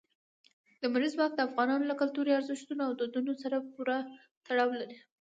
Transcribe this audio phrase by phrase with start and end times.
[0.81, 3.97] لمریز ځواک د افغانانو له کلتوري ارزښتونو او دودونو سره پوره
[4.45, 4.97] تړاو لري.